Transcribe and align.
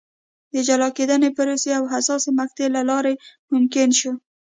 د 0.53 0.55
جلا 0.67 0.89
کېدنې 0.97 1.29
پروسې 1.37 1.69
او 1.77 1.83
حساسې 1.93 2.29
مقطعې 2.39 2.67
له 2.75 2.81
لارې 2.89 3.13
ممکن 3.53 3.89
شو. 3.99 4.13